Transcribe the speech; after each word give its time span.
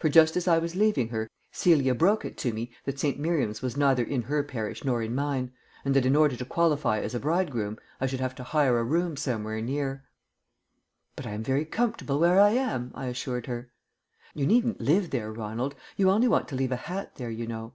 For, 0.00 0.08
just 0.08 0.38
as 0.38 0.48
I 0.48 0.56
was 0.56 0.74
leaving 0.74 1.08
her, 1.10 1.28
Celia 1.52 1.94
broke 1.94 2.24
it 2.24 2.38
to 2.38 2.50
me 2.54 2.72
that 2.86 2.98
St. 2.98 3.18
Miriam's 3.18 3.60
was 3.60 3.76
neither 3.76 4.02
in 4.02 4.22
her 4.22 4.42
parish 4.42 4.82
nor 4.84 5.02
in 5.02 5.14
mine, 5.14 5.52
and 5.84 5.92
that, 5.94 6.06
in 6.06 6.16
order 6.16 6.34
to 6.34 6.46
qualify 6.46 7.00
as 7.00 7.14
a 7.14 7.20
bridegroom, 7.20 7.76
I 8.00 8.06
should 8.06 8.20
have 8.20 8.34
to 8.36 8.42
hire 8.42 8.78
a 8.78 8.84
room 8.84 9.18
somewhere 9.18 9.60
near. 9.60 10.08
"But 11.14 11.26
I 11.26 11.32
am 11.32 11.42
very 11.42 11.66
comfortable 11.66 12.18
where 12.18 12.40
I 12.40 12.52
am," 12.52 12.90
I 12.94 13.08
assured 13.08 13.48
her. 13.48 13.70
"You 14.32 14.46
needn't 14.46 14.80
live 14.80 15.10
there, 15.10 15.30
Ronald. 15.30 15.74
You 15.98 16.08
only 16.10 16.26
want 16.26 16.48
to 16.48 16.56
leave 16.56 16.72
a 16.72 16.76
hat 16.76 17.16
there, 17.16 17.30
you 17.30 17.46
know." 17.46 17.74